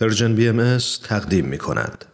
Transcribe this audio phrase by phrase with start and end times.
[0.00, 2.04] پرژن بی ام تقدیم می کند.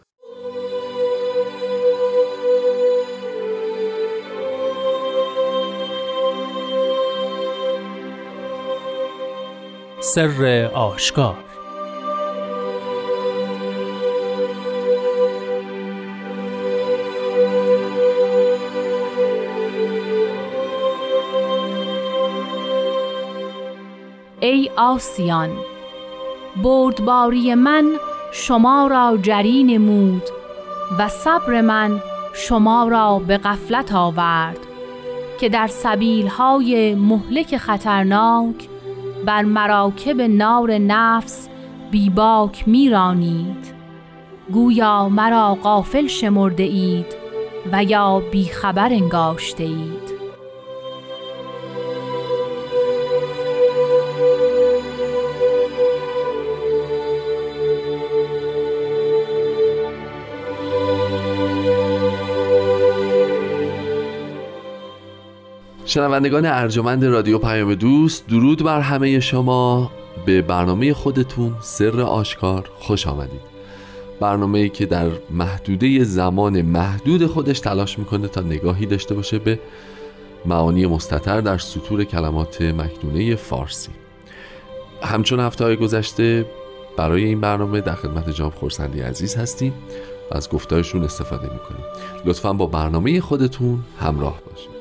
[10.01, 11.37] سر آشکار
[24.39, 25.76] ای آسیان
[26.63, 27.85] بردباری من
[28.31, 30.23] شما را جری نمود
[30.99, 31.99] و صبر من
[32.33, 34.59] شما را به غفلت آورد
[35.39, 38.69] که در سبیلهای مهلک خطرناک
[39.25, 41.49] بر مراکب نار نفس
[41.91, 43.73] بیباک میرانید.
[44.53, 47.15] گویا مرا غافل شمرده اید
[47.71, 50.06] و یا بیخبر انگاشته اید
[65.97, 69.91] شنوندگان ارجمند رادیو پیام دوست درود بر همه شما.
[70.25, 73.41] به برنامه خودتون سر آشکار خوش آمدید.
[74.19, 79.59] برنامه ای که در محدوده زمان محدود خودش تلاش می‌کنه تا نگاهی داشته باشه به
[80.45, 83.91] معانی مستطر در سطور کلمات مکنونه فارسی.
[85.03, 86.45] همچون هفته های گذشته
[86.97, 89.73] برای این برنامه در خدمت جام خورسندی عزیز هستیم
[90.31, 91.85] و از گفتارشون استفاده می‌کنیم.
[92.25, 94.76] لطفا با برنامه خودتون همراه باشید.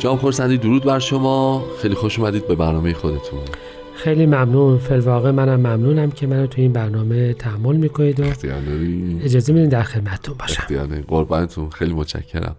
[0.00, 1.64] جام خورسندی درود بر شما.
[1.82, 3.40] خیلی خوش اومدید به برنامه خودتون.
[3.94, 8.24] خیلی ممنون فلواقع منم ممنونم که منو تو این برنامه تحمل می‌کنید و
[9.24, 11.02] اجازه میدین در خدمتتون باشم.
[11.08, 11.70] قربانتون.
[11.70, 12.56] خیلی متشکرم.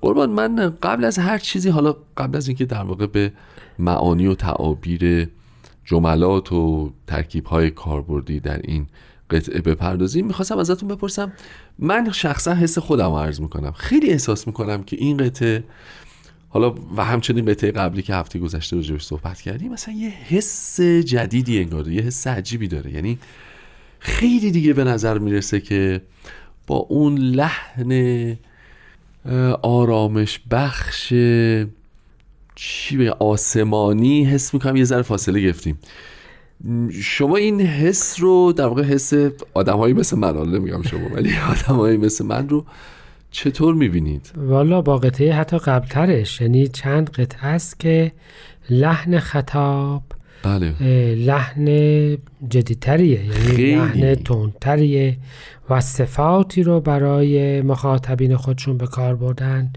[0.00, 3.32] قربان من قبل از هر چیزی حالا قبل از اینکه در واقع به
[3.78, 5.28] معانی و تعابیر
[5.84, 8.86] جملات و ترکیب های کاربردی در این
[9.30, 11.32] قطعه بپردازیم می‌خواستم ازتون بپرسم.
[11.78, 13.72] من شخصا حس خودم عرض می‌کنم.
[13.72, 15.64] خیلی احساس می‌کنم که این قطعه
[16.52, 21.58] حالا و همچنین قطعه قبلی که هفته گذشته راجبش صحبت کردیم مثلا یه حس جدیدی
[21.58, 22.92] انگاره یه حس عجیبی داره.
[22.92, 23.18] یعنی
[23.98, 26.00] خیلی دیگه به نظر می‌رسه که
[26.66, 28.36] با اون لحن
[29.62, 31.08] آرامش بخش
[32.54, 35.78] چی به آسمانی حس می‌کنم یه ذره فاصله گرفتیم.
[37.02, 39.12] شما این حس رو در واقع حس
[39.54, 41.32] آدم مثل من نمیگم شما ولی
[41.68, 42.64] آدم مثل من رو
[43.32, 48.12] چطور می‌بینید؟ والا با قطعه حتی قبلترش یعنی چند قطعه است که
[48.70, 50.02] لحن خطاب
[50.42, 50.74] بله.
[51.14, 51.66] لحن
[52.48, 55.16] جدیتریه یعنی لحن تندتریه
[55.70, 59.72] و صفاتی رو برای مخاطبین خودشون به کار بردن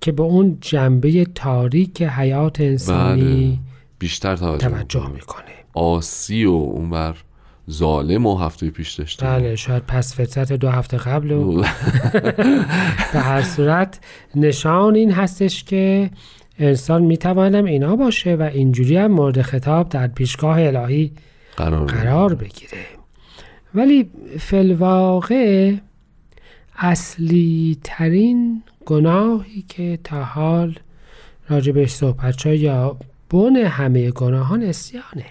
[0.00, 3.58] که به اون جنبه تاریک حیات انسانی بله.
[3.98, 7.16] بیشتر توجه می‌کنه آسی و اونور
[7.70, 9.28] ظالم و هفته پیش داشتیم.
[9.28, 11.62] بله شاید پس فطرت دو هفته قبل و
[13.12, 14.00] به هر صورت
[14.34, 16.10] نشان این هستش که
[16.58, 21.12] انسان می‌توانم اینا باشه و اینجوری هم مورد خطاب در پیشگاه الهی
[21.56, 22.84] قرار, قرار بگیره.
[23.74, 25.74] ولی فلواقع
[26.76, 30.78] اصلی ترین گناهی که تا حال
[31.48, 32.96] راجبش صحبت یا
[33.30, 35.26] بن همه گناهان اسیانه.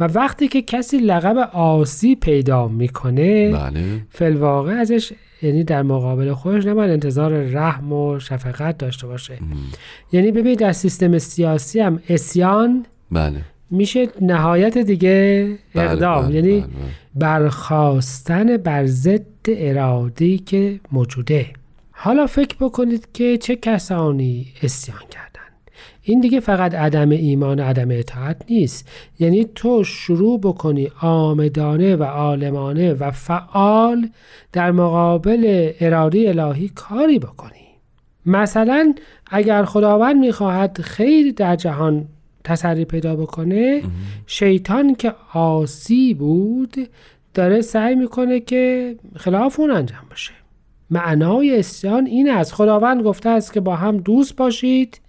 [0.00, 4.06] و وقتی که کسی لقب آسی پیدا می‌کنه بله.
[4.10, 5.12] فلواقع ازش
[5.42, 9.38] یعنی در مقابل خودش نباید انتظار رحم و شفقت داشته باشه.
[10.12, 13.40] یعنی ببینید در سیستم سیاسی هم اسیان بله.
[13.70, 16.26] میشه نهایت دیگه بله، اقدام.
[16.26, 16.70] بله، یعنی بله،
[17.14, 21.46] برخواستن بر ضد ارادی که موجوده.
[21.90, 25.35] حالا فکر بکنید که چه کسانی اسیان کرد
[26.08, 28.88] این دیگه فقط عدم ایمان و عدم اطاعت نیست.
[29.18, 34.08] یعنی تو شروع بکنی آمدانه و عالمانه و فعال
[34.52, 37.66] در مقابل اراده الهی کاری بکنی.
[38.26, 38.94] مثلا
[39.30, 42.04] اگر خداوند می‌خواهد خیر در جهان
[42.44, 43.82] تسری پیدا بکنه
[44.26, 46.76] شیطان که آسی بود
[47.34, 50.32] داره سعی می‌کنه که خلاف اون انجام بشه
[50.90, 52.54] معنای اسیان این است.
[52.54, 55.00] خداوند گفته است که با هم دوست باشید.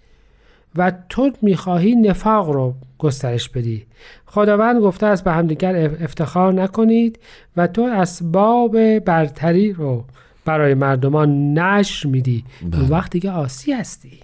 [0.77, 3.85] و تو می‌خواهی نفاق رو گسترش بدی
[4.25, 7.19] خداوند گفته است به همدیگر افتخار نکنید
[7.57, 10.03] و تو اسباب برتری رو
[10.45, 12.81] برای مردمان نشر میدی بله.
[12.81, 14.19] اون وقت دیگه آسی هستی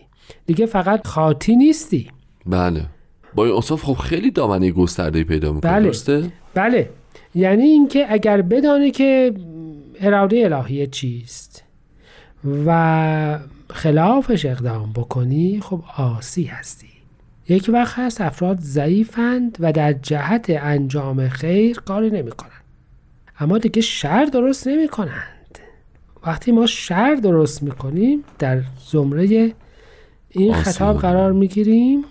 [0.45, 2.09] دیگه فقط خاطی نیستی
[2.45, 2.81] بله
[3.35, 5.85] با این اصاف خب خیلی دامنه گسترده پیدا می‌کنه بله.
[5.85, 6.89] درسته؟ بله
[7.35, 9.33] یعنی اینکه اگر بدانی که
[10.01, 11.63] اراده الهی چیست
[12.65, 13.39] و
[13.73, 16.87] خلافش اقدام بکنی خب آسی هستی.
[17.49, 22.51] یک وقت هست افراد ضعیفند و در جهت انجام خیر کاری نمی‌کنند.
[23.39, 25.59] اما دیگه شر درست نمی کنند
[26.25, 28.61] وقتی ما شر درست می‌کنیم در
[28.91, 29.53] زمره
[30.29, 32.03] این خطاب قرار می‌گیریم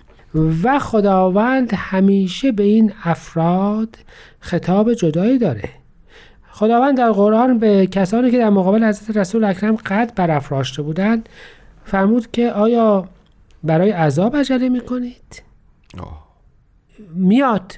[0.62, 3.96] و خداوند همیشه به این افراد
[4.40, 5.68] خطاب جدایی داره.
[6.52, 11.28] خداوند در قرآن به کسانی که در مقابل حضرت رسول اکرم قد برافراشته بودند
[11.84, 13.08] فرمود که آیا
[13.64, 15.42] برای عذاب عجله می‌کنید؟
[17.14, 17.72] میاد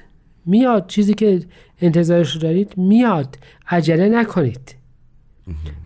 [0.45, 0.87] میاد.
[0.87, 1.39] چیزی که
[1.81, 3.37] انتظارش رو دارید میاد.
[3.69, 4.75] عجله نکنید.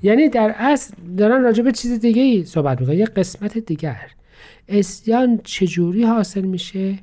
[0.04, 2.98] یعنی در اصل دارن راجع به چیز دیگه ای صحبت می‌کنن.
[2.98, 4.12] یه قسمت دیگر.
[4.68, 7.00] اسیان چجوری حاصل میشه؟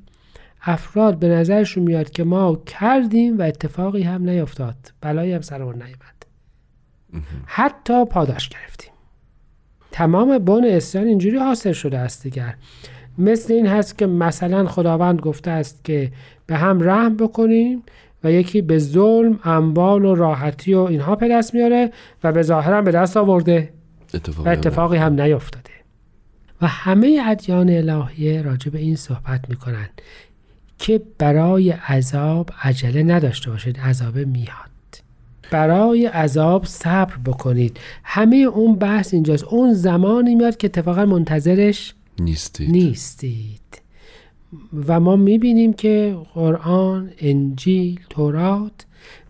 [0.67, 4.77] افراد به نظرشون میاد که ما کردیم و اتفاقی هم نیفتاد.
[5.01, 6.27] بلایی هم سرمون نیومد.
[7.47, 8.93] حتی پاداش گرفتیم.
[9.93, 12.55] تمام بن اسیان اینجوری حاصل شده است دیگر.
[13.19, 16.13] مثل این هست که مثلا خداوند گفته است که
[16.47, 17.83] به هم رحم بکنیم
[18.25, 21.93] و یکی به ظلم اموال و راحتی و اینها به دست میاره
[22.25, 23.73] و به ظاهرم به دست آورده
[24.45, 25.71] و اتفاقی هم نیفتاده.
[26.63, 29.89] و همه ادیان الهیه راجع به این صحبت می‌کنن
[30.78, 34.46] که برای عذاب عجله نداشته باشید عذاب میاد.
[35.50, 37.81] برای عذاب صبر بکنید.
[38.05, 39.44] همه اون بحث اینجاست.
[39.44, 43.61] اون زمانی میاد که اتفاقا منتظرش نیستید, نیستید.
[44.87, 48.87] و ما می‌بینیم که قرآن، انجیل، تورات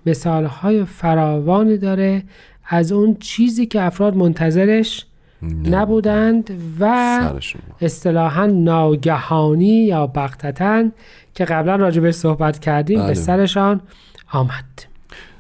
[0.06, 2.22] مثالهای فراوانی داره
[2.69, 5.06] از اون چیزی که افراد منتظرش
[5.43, 6.50] نبودند
[6.81, 7.21] و
[7.81, 10.85] اصطلاحا ناگهانی یا بغتتا
[11.35, 13.09] که قبلا راجع صحبت کردیم بله.
[13.09, 13.81] به سرشان
[14.33, 14.87] آمد.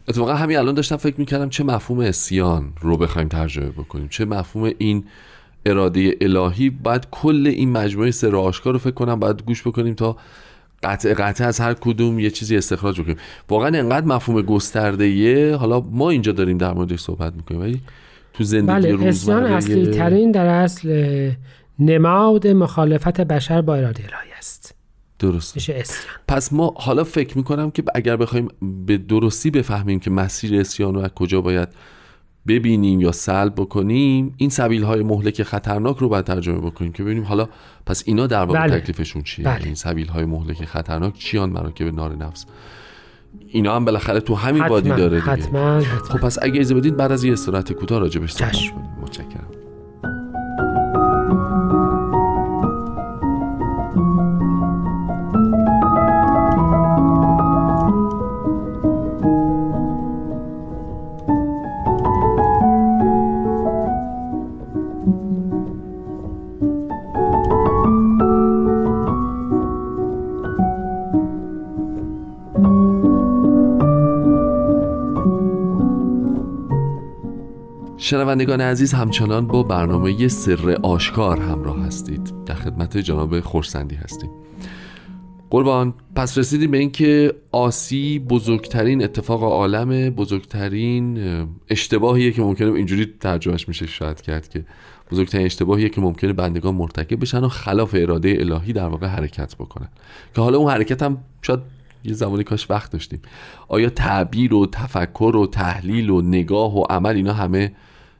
[0.08, 4.08] اتفاقا همین الان داشتم فکر می‌کردم چه مفهوم اسیان رو بخوایم ترجمه بکنیم.
[4.08, 5.04] چه مفهوم این
[5.66, 6.70] اراده الهی.
[6.70, 10.16] باید کل این مجموعه سر آشکار رو فکر کنم باید گوش بکنیم تا
[10.82, 13.16] قطع قطع از هر کدوم یه چیزی استخراج بکنیم.
[13.48, 17.80] واقعا انقدر مفهوم گسترده حالا ما اینجا داریم در موردش صحبت می‌کنیم ولی
[18.36, 21.30] تو زندگی بله اسیان اصلی ترین در اصل
[21.78, 24.74] نماد مخالفت بشر با اراده الهی است.
[25.18, 25.70] درست.
[26.28, 28.48] پس ما حالا فکر می‌کنم که اگر بخوایم
[28.86, 31.68] به درستی بفهمیم که مسیر اسیان رو از کجا باید
[32.46, 37.24] ببینیم یا سلب بکنیم این سبیل های مهلک خطرناک رو باید ترجمه بکنیم که ببینیم
[37.24, 37.48] حالا
[37.86, 38.80] پس اینا در واقع بله.
[38.80, 39.64] تکلیفشون چیه؟ بله.
[39.64, 42.46] این سبیل های مهلک خطرناک چیان به نار نفس
[43.48, 44.74] اینا هم بالاخره تو همین حتما.
[44.74, 45.80] وادی داره دیگه حتما.
[45.80, 49.55] خب پس اگه اجازه بدید بعد از یه استراحت کوتاه راجبش صحبت کنیم متشکرم
[78.06, 82.32] شنوندگان عزیز همچنان با برنامه سر آشکار همراه هستید.
[82.46, 84.30] در خدمت جناب خورسندی هستیم.
[85.50, 91.18] قربان پس رسیدیم به اینکه آسی بزرگترین اتفاق عالم بزرگترین
[91.70, 94.64] اشتباهیه که ممکنه اینجوری ترجمهش میشه شاید کرد که
[95.10, 99.88] بزرگترین اشتباهیه که ممکنه بندگان مرتکب بشن و خلاف اراده الهی در واقع حرکت بکنن.
[100.34, 101.60] که حالا اون حرکت هم شاید
[102.04, 103.22] یه زمانی کاش وقت داشتیم.
[103.68, 107.72] آیا تعبیر و تفکر و تحلیل و نگاه و عمل اینا همه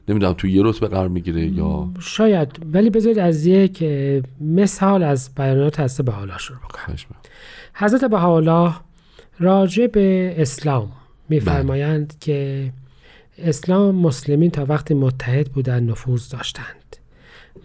[0.07, 2.65] نمی‌دونم تو یه رتبه قرار می‌گیره یا شاید.
[2.73, 3.83] ولی بذارید از یک
[4.41, 6.95] مثال از بیانات به حالا شروع بکنم.
[7.73, 8.73] حضرت بهاءالله
[9.39, 10.91] راجع به اسلام
[11.29, 12.17] میفرمایند بله.
[12.19, 12.71] که
[13.37, 16.97] اسلام مسلمین تا وقتی متحد بودن نفوذ داشتند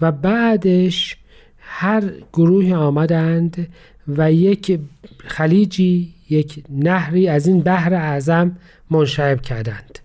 [0.00, 1.16] و بعدش
[1.58, 3.68] هر گروهی آمدند
[4.09, 4.80] و یک
[5.18, 8.56] خلیجی یک نهری از این بحر اعظم
[8.90, 9.99] منشعب کردند.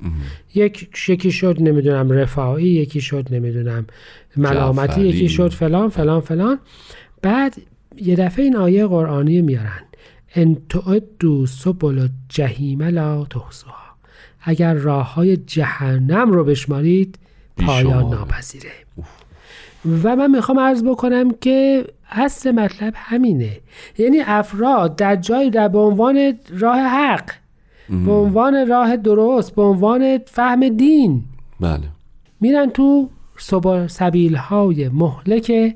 [0.55, 3.85] یک یکی شد نمی‌دونم رفاعی یکی شد نمی‌دونم
[4.37, 6.59] ملامتی یکی شد فلان فلان فلان.
[7.21, 7.55] بعد
[8.01, 9.81] یه دفعه این آیه قرآنی میارن.
[10.35, 13.87] ان تعدو سبل جهیم لا تحصوها.
[14.41, 17.19] اگر راه های جهنم رو بشمارید
[17.57, 18.71] پایان ناپذیره.
[20.03, 23.51] و من می‌خوام عرض بکنم که اصل مطلب همینه.
[23.97, 27.31] یعنی افراد در جایی در به عنوان راه حق
[27.89, 31.23] به عنوان راه درست به عنوان فهم دین
[31.59, 31.79] بله.
[32.41, 33.09] میرن تو
[33.87, 35.75] سبیل های مهلک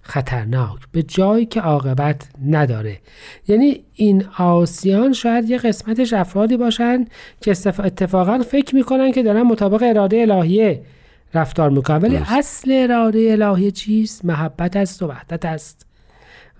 [0.00, 2.98] خطرناک به جایی که عاقبت نداره.
[3.48, 7.04] یعنی این آسیان شاید یه قسمتش افرادی باشن
[7.40, 10.82] که اتفاقا فکر می‌کنن که دارن مطابق اراده الهیه
[11.34, 15.86] رفتار می‌کنن ولی اصل اراده الهیه چیست محبت است و وحدت است.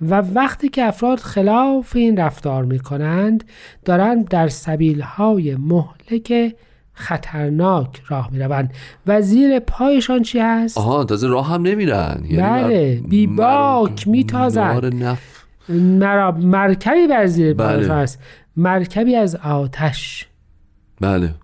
[0.02, 3.44] و وقتی که افراد خلاف این رفتار می‌کنند
[3.84, 6.54] دارن در سبیل های مهلک
[6.92, 8.72] خطرناک راه می‌روند.
[9.06, 12.22] و زیر پایشان چی هست؟ آها تازه راه هم نمیرن.
[12.24, 15.16] یعنی بله بیباک میتازن
[16.38, 17.92] مرکبی بر زیر بله.
[17.92, 18.18] هست.
[18.56, 20.26] مرکبی از آتش.
[21.00, 21.34] بله.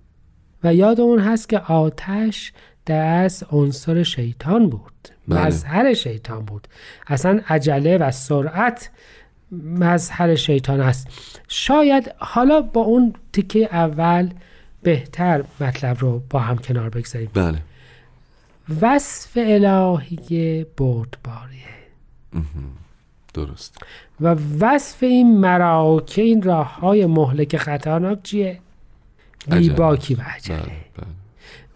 [0.65, 2.53] و یادمون هست که آتش
[2.89, 4.93] دست عنصر شیطان بود.
[5.29, 5.47] بله.
[5.47, 6.69] مظهر شیطان بود.
[7.07, 8.91] اصلا عجله و سرعت
[9.53, 11.09] مظهر شیطان است.
[11.49, 14.31] شاید حالا با اون تیکه اول
[14.83, 17.31] بهتر مطلب رو با هم کنار بگذاریم.
[17.35, 17.59] بله.
[18.81, 21.59] وصف الهی بردباریه
[23.35, 23.79] درست.
[24.21, 28.61] و وصف این مراکه این راه های مهلک خطرناک چیه؟
[29.51, 30.57] بیباکی و عجله.
[30.57, 30.67] بله،
[30.97, 31.07] بله.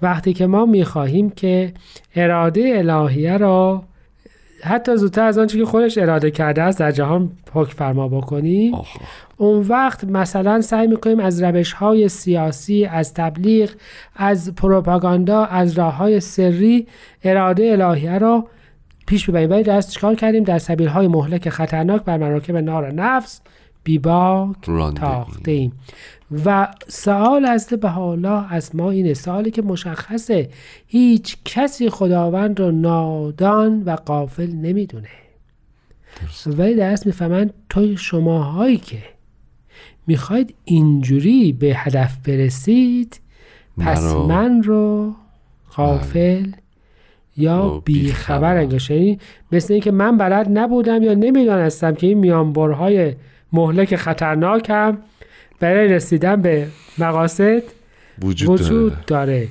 [0.02, 1.72] وقتی که ما می‌خواهیم که
[2.16, 3.82] اراده الهیه را
[4.64, 8.74] حتی زودتر از آنچه که خودش اراده کرده است در جهان حکم فرما بکنیم
[9.36, 13.70] اون وقت مثلا سعی می‌کنیم از روش های سیاسی از تبلیغ
[14.16, 16.86] از پروپاگاندا از راه های سری
[17.24, 18.46] اراده الهیه را
[19.06, 19.50] پیش ببریم.
[19.50, 23.40] ولی دست چکار کردیم؟ در سبیل های مهلک خطرناک بر مراکب نار نفس
[23.84, 24.56] بیباک
[24.94, 25.72] تاخته ایم
[26.44, 30.48] و سوال از به حالا از ما اینه سوالی که مشخصه
[30.86, 35.08] هیچ کسی خداوند رو نادان و قافل نمی‌دونه.
[36.46, 39.02] ولی درست می‌فهمن توی شماهایی که
[40.06, 43.20] می‌خواید اینجوری به هدف برسید
[43.78, 45.14] پس من رو
[45.76, 46.54] غافل بله.
[47.36, 48.56] یا بیخبر.
[48.56, 49.18] انگاشه یعنی
[49.52, 53.14] مثل اینکه من بلد نبودم یا نمی‌دانستم که این میانبرهای
[53.52, 54.98] مهلک خطرناکم
[55.60, 56.68] برای رسیدن به
[56.98, 57.62] مقاصد
[58.22, 59.48] وجود, وجود داره.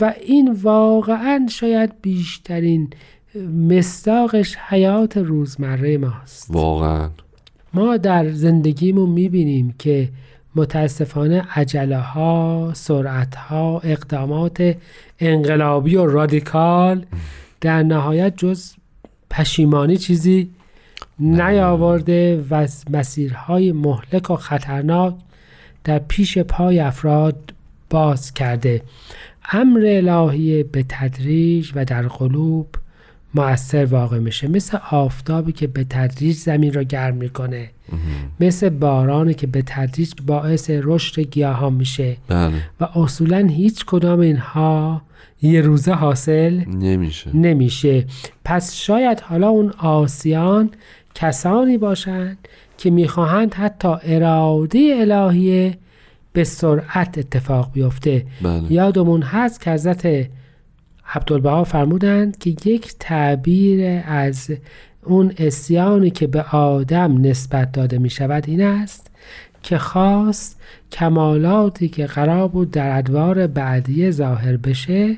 [0.00, 2.90] و این واقعا شاید بیشترین
[3.68, 6.46] مستاقش حیات روزمره ماست.
[6.50, 7.10] واقعا.
[7.74, 10.08] ما در زندگیمون می‌بینیم که
[10.54, 14.76] متاسفانه عجله ها سرعت ها اقدامات
[15.20, 17.06] انقلابی و رادیکال
[17.60, 18.72] در نهایت جز
[19.30, 20.50] پشیمانی چیزی
[21.18, 25.14] نیاورده و مسیرهای مهلک و خطرناک
[25.84, 27.54] در پیش پای افراد
[27.90, 28.82] باز کرده.
[29.52, 32.66] امر الهی به تدریج و در قلوب
[33.34, 34.48] مؤثر واقع میشه.
[34.48, 37.70] مثل آفتابی که به تدریج زمین را گرم می‌کنه.
[38.40, 42.16] مثل بارانی که به تدریج باعث رشد گیاهان میشه.
[42.28, 42.52] بله.
[42.80, 45.02] و اصولا هیچ کدام اینها
[45.42, 47.36] یه روزه حاصل نمیشه.
[47.36, 48.04] نمیشه.
[48.44, 50.70] پس شاید حالا اون آسیان
[51.14, 55.78] کسانی باشند که می‌خواهند حتی اراده الهیه
[56.32, 58.26] به سرعت اتفاق بیفته.
[58.42, 58.72] بله.
[58.72, 60.28] یادمون هست که حضرت
[61.14, 64.50] عبدالبها فرمودند که یک تعبیر از
[65.02, 69.10] اون اسیانی که به آدم نسبت داده می شود این است
[69.62, 70.60] که خواست
[70.92, 75.16] کمالاتی که قرار بود در ادوار بعدی ظاهر بشه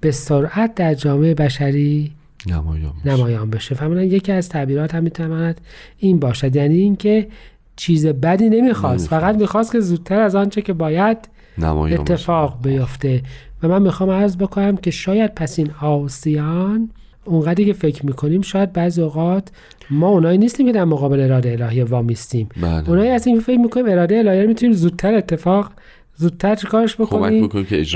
[0.00, 2.12] به سرعت در جامعه بشری
[2.46, 3.74] نمایان بشه, نمایان بشه.
[3.74, 5.60] فهمیدن یکی از تعبیرات هم می‌تواند
[5.98, 6.56] این باشد.
[6.56, 7.28] یعنی اینکه
[7.76, 9.08] چیز بدی نمی‌خواست.
[9.08, 11.18] فقط می‌خواست که زودتر از آنچه که باید
[11.62, 13.22] اتفاق بیفته.
[13.62, 16.90] و من می‌خوام عرض بکنم که شاید پس این آسیان
[17.24, 19.48] اونقدری که فکر می‌کنیم شاید بعضی اوقات
[19.90, 22.88] ما اونایی نیستیم که در مقابل اراده الهی وامیستیم بله.
[22.88, 25.70] اونایی هستیم که فکر می‌کنیم اراده الهی رو می‌تونیم زودتر اتفاق
[26.16, 27.48] زودتر چیکارش بکنیم؟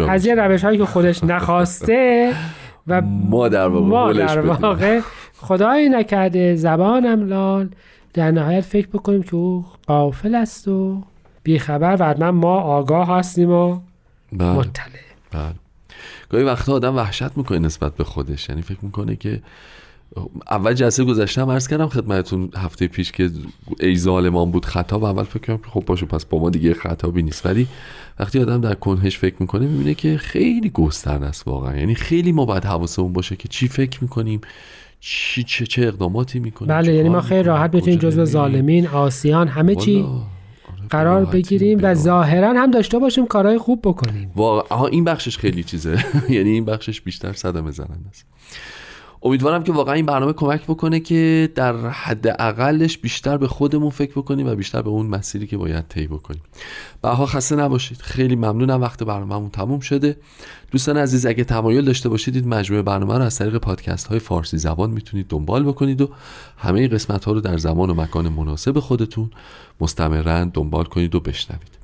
[0.08, 2.32] از یه روش هایی که خودش نخواسته
[2.86, 5.00] و ما در واقع, ما در واقع
[5.36, 7.68] خدایی نکرده زبانم لال.
[8.14, 11.02] در نهایت فکر بکنیم که او قافل است و
[11.42, 13.78] بیخبر و حتما ما آگاه هستیم و
[14.32, 14.52] بله.
[14.52, 15.11] مطلع.
[15.32, 15.54] بله.
[16.30, 18.48] گاهی وقتا آدم وحشت می‌کنه نسبت به خودش.
[18.48, 19.42] یعنی فکر می‌کنه که
[20.50, 23.30] اول جلسه گذاشتم عرض کردم خدمتتون هفته پیش که
[23.80, 27.22] ای ظالمان بود خطا و اول فکر کردم خب باشه پس با ما دیگه خطابی
[27.22, 27.46] نیست.
[27.46, 27.66] ولی
[28.20, 31.76] وقتی آدم در کنهش فکر می‌کنه می‌بینه که خیلی گسترده است واقعا.
[31.76, 34.40] یعنی خیلی ما باید حواسمون باشه که چی فکر می‌کنیم
[35.00, 39.74] چی چه چه اقداماتی می‌کنیم بله یعنی ما خیلی راحت بتونیم جزو ظالمین آسیان همه
[39.74, 40.06] چی
[40.92, 44.32] قرار بگیریم و ظاهرا هم داشته باشیم کارهای خوب بکنیم.
[44.36, 46.04] واقعا این بخشش خیلی چیزه.
[46.28, 48.26] یعنی این بخشش بیشتر صدمه زننده است.
[49.24, 54.12] امیدوارم که واقعا این برنامه کمک بکنه که در حد اقلش بیشتر به خودمون فکر
[54.12, 56.42] بکنیم و بیشتر به اون مسیری که باید طی بکنیم.
[57.02, 57.98] بها خسته نباشید.
[58.00, 58.80] خیلی ممنونم.
[58.80, 60.16] وقت برنامهمون تموم شده.
[60.70, 64.58] دوستان عزیز اگه تمایل داشته باشید این مجموعه برنامه رو از طریق پادکست های فارسی
[64.58, 66.08] زبان می‌تونید دنبال بکنید و
[66.58, 69.30] همه قسمت ها رو در زمان و مکان مناسب خودتون
[69.80, 71.78] مستمرا دنبال کنید و بشنوید.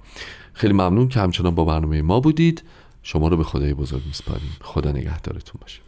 [0.52, 2.62] خیلی ممنون که همچنان با برنامه ما بودید.
[3.02, 4.57] شما رو به خدای بزرگ میسپاریم.
[4.61, 5.88] خدا نگهدارتون باشه.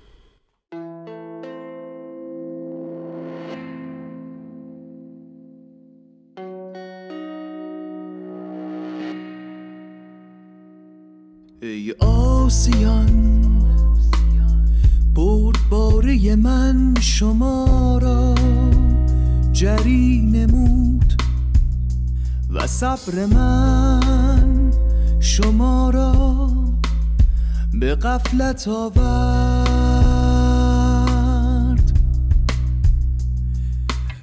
[12.51, 13.63] آسیان
[15.15, 18.35] بردباره من شما را.
[19.53, 21.23] جری نمود
[22.51, 24.71] و صبر من
[25.21, 26.51] شما را.
[27.73, 30.11] به قفلت آورد.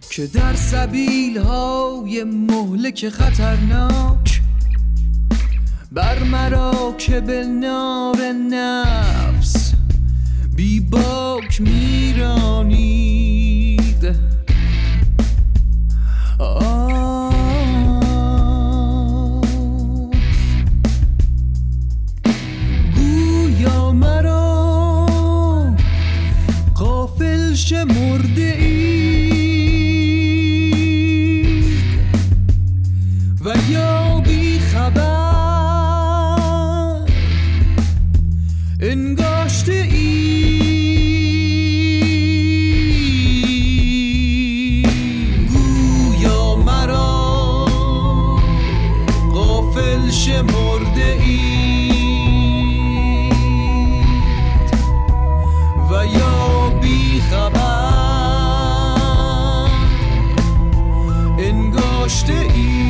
[0.09, 4.36] که در سبیل های مهلک خطرناک
[5.91, 8.17] بر مرا که به نار
[8.51, 9.73] نفس
[10.55, 13.27] بی باک میرانید.
[22.95, 25.05] گویا مرا
[26.75, 27.83] قافل ای
[62.07, 62.86] möchte ich.